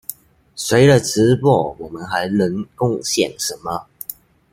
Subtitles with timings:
[0.55, 3.85] 除了直播，我們還能貢獻什麼？